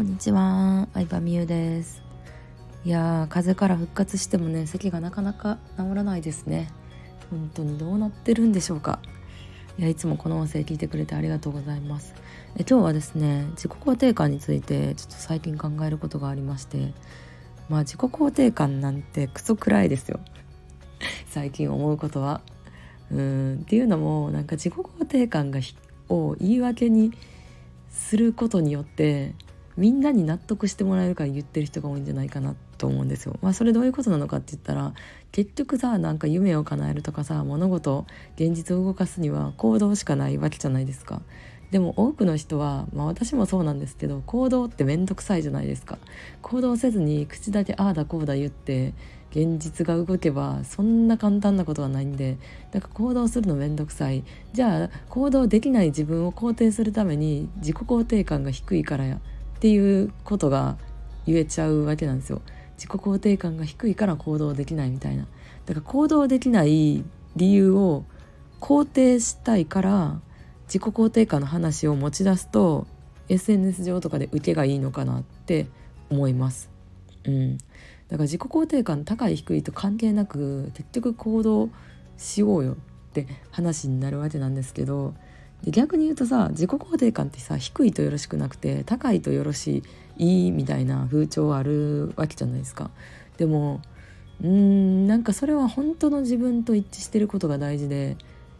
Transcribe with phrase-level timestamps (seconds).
[0.00, 2.02] こんにちは、相葉美優です。
[2.86, 6.70] いやー風邪から復活してもね咳がなかなか治らないですね。
[7.30, 8.98] 本当にどうなってるんでしょうか。
[9.78, 12.14] いやいつもこの音声聞いてくれてありがとうございます。
[12.56, 16.94] え今日はですね自己肯定感についてちょっと最近考えることがありまして
[17.68, 20.20] まあ自己肯定感なんてクソくらいですよ。
[21.28, 22.40] 最近思うことは。
[23.12, 25.60] うんっていうのもなんか自己肯定感が
[26.08, 27.12] を言い訳に
[27.90, 29.34] することによって
[29.76, 33.38] みんなに納得してもらえるから言ってる人が多いんじゃないかなと思うんですよ。
[33.42, 34.92] まあそれどういうことなのかって言ったら
[35.32, 38.06] 結局さなんか夢を叶えるとかさ物事
[38.36, 41.22] 現実を動かすには行動しかないわけじゃないですか。
[41.70, 45.98] でも多くの人は、まあ、私もそうなんですけど行動って面倒くさいじゃないですか
[46.42, 48.92] 行動せずに口だけああだこうだ言って
[49.30, 52.38] 現実が動けばそんな簡単なことはないんで
[52.72, 59.20] だから行動するの面倒くさいじゃあ行動できない自分を肯定するために自己肯定感が低いからや
[59.60, 60.78] っていうことが
[61.26, 62.40] 言えちゃうわけなんですよ。
[62.78, 65.26] 自己肯定感が低いから行動できないみたいな。
[65.66, 67.04] だから行動できない
[67.36, 68.06] 理由を
[68.58, 70.18] 肯定したいから
[70.64, 72.86] 自己肯定感の話を持ち出すと
[73.28, 75.66] SNS 上とかで受けがいいのかなって
[76.08, 76.70] 思います。
[77.26, 77.66] うん、だか
[78.16, 81.68] ら自己肯定感高い低いと関係なく結局行動
[82.16, 82.76] しようよっ
[83.12, 85.12] て話になるわけなんですけど
[85.64, 89.82] で逆に言うとさ自己肯定感ってさ低いとよろしくなくて高いとよろし
[90.16, 92.90] いみたいな風潮あるわけじゃないですか。
[93.36, 93.80] でも
[94.42, 98.16] うんなんかそれは本当の自分と一致してることが大事で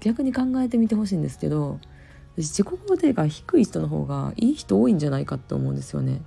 [0.00, 1.80] 逆に考えてみてほしいんですけど
[2.36, 6.20] 自己肯定感低い人の方がいい人多いんじゃないかって思うんですよね。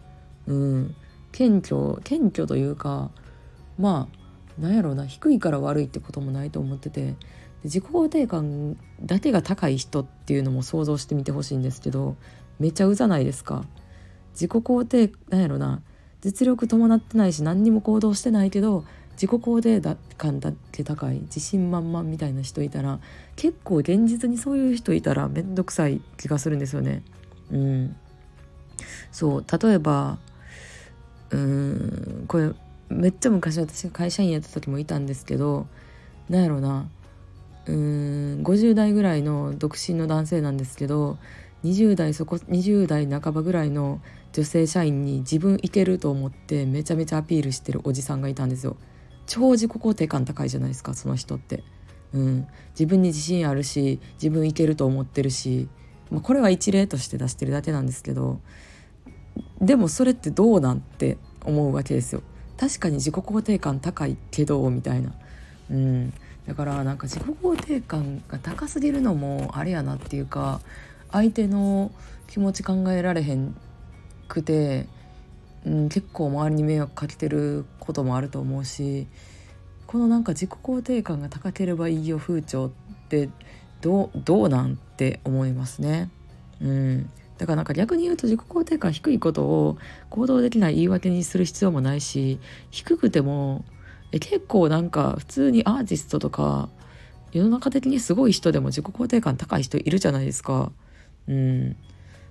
[0.48, 0.96] うん、
[1.31, 3.12] 謙虚謙虚というか
[3.78, 7.16] まあなんやろうな低いから悪いってこともないと思ってて
[7.68, 12.16] 自己肯定感だけが高い人っていうのも想像してみてほしいんですけど
[12.59, 13.66] めちゃうざないですか？
[14.34, 15.82] 自己肯定なんやろな
[16.22, 18.84] 実力伴ってないし何にも行動してないけど
[19.14, 23.00] 自己肯定感だけ高い自信満々みたいな人いたら
[23.36, 27.03] 結構現実にそういう人いたら面倒くさい気がするんですよね。
[27.52, 27.96] うん、
[29.12, 30.18] そう例えば
[31.31, 32.52] うんこれ
[32.90, 35.68] めっちゃ昔私が会社員やった時もいたんですけど
[36.30, 36.88] なんやろな
[37.67, 41.17] うーん50代ぐらいの独身の男性なんですけど
[41.63, 44.01] 20代そこ20代半ばぐらいの
[44.33, 48.78] 女性社員に自分いけると思ってめちゃめちゃアピールしてるおじさんがいたんですよ。
[49.25, 51.63] 超自己肯定感高いじゃないですかその人って。
[52.13, 55.67] うん、自分に自信あるし自分いけると思ってるし、
[56.09, 58.39] まあ、これは一例として出してるだけなんですけど
[59.59, 62.22] でもそれってどうなんて思うわけですよ。
[62.57, 65.13] 確かに自己肯定感高いけどみたいな。
[65.69, 66.13] うん、
[66.47, 70.62] だからなんか自己肯定感が高すぎるのもあれやなっていうか
[71.12, 71.91] 相手の
[72.28, 73.56] 気持ち考えられへん
[74.28, 74.88] くて
[75.68, 79.08] うん、結構周りに迷惑かけてることもあると思うし
[79.85, 82.69] このなんか自己肯定感が高ければいいよ風潮っ
[83.09, 83.29] て
[83.81, 86.09] どうどうなんて思いますね。
[86.59, 89.78] うん、だからなんか逆に言うと自己肯定感低いことを
[90.09, 92.40] 行動できない言い訳にする必要もないし
[92.72, 93.64] 低くても
[94.12, 96.69] え結構なんか普通にアーティストとか
[97.31, 100.72] 世の中的にすごい人でも自己肯定感高い人いるじゃないですか。
[101.28, 101.75] うん、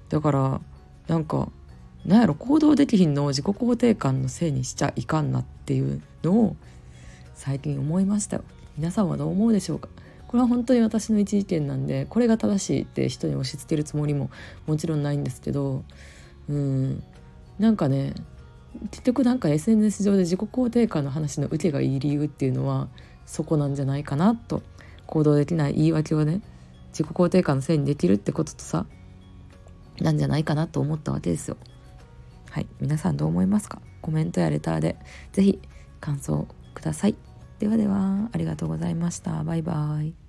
[0.08, 0.60] だから
[1.06, 1.50] なんか
[2.04, 6.56] なんやろ行動できひんの自己肯定感のせいにしちゃいかんなっていうのを
[7.34, 8.40] 最近思いました
[8.78, 9.88] 皆さんはどう思うでしょうか？
[10.28, 14.30] これは本当に私の一意見なんでこれが正しいって人に押し付けるつもりも
[14.66, 15.84] もちろんないんですけど
[16.48, 17.02] うん。
[17.58, 18.12] なんかね
[18.90, 22.88] 結局なんか SNS 上で自己肯定感の話の受けがいい理由っていうのは
[23.24, 24.62] そこなんじゃないかなと
[25.06, 26.42] 行動できない言い訳をね
[26.90, 28.86] 自己肯定感のせいにできるってこととさ
[30.00, 31.56] なんじゃないかなと思ったわけですよ。
[32.50, 33.80] はい、皆さんどう思いますか？
[34.00, 34.96] コメントやレターで
[35.32, 35.60] 是非
[36.00, 37.16] 感想ください。
[37.58, 39.42] ではではありがとうございました。
[39.44, 40.25] バイバイ。